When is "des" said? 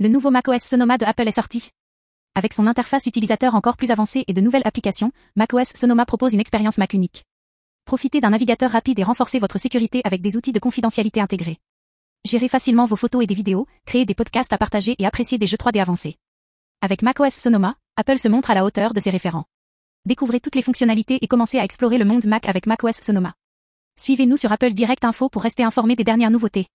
10.22-10.36, 13.26-13.34, 14.04-14.14, 15.36-15.48, 25.96-26.04